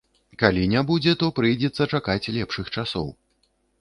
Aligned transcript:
Калі 0.43 0.63
не 0.71 0.81
будзе, 0.91 1.13
то 1.23 1.29
прыйдзецца 1.39 1.89
чакаць 1.99 2.31
лепшых 2.39 2.73
часоў. 2.77 3.07